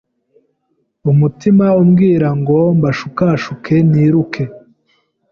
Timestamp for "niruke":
3.91-4.43